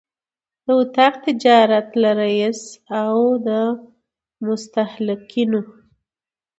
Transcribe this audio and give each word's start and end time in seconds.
د 0.65 0.67
اطاق 0.81 1.13
تجارت 1.25 1.87
له 2.01 2.11
رئیس 2.21 2.61
او 3.01 3.15
د 3.45 3.47
مستهلکینو 4.45 5.61